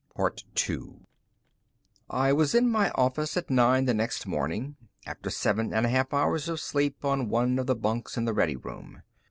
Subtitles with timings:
[2.09, 6.11] I was in my office at nine the next morning, after seven and a half
[6.11, 9.03] hours of sleep on one of the bunks in the ready room.